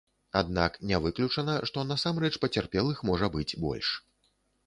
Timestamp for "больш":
3.67-3.93